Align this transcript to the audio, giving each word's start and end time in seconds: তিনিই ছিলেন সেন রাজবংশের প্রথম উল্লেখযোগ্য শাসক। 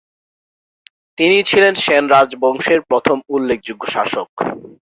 তিনিই 1.17 1.43
ছিলেন 1.43 1.73
সেন 1.75 2.03
রাজবংশের 2.07 2.79
প্রথম 2.81 3.17
উল্লেখযোগ্য 3.29 3.83
শাসক। 3.87 4.29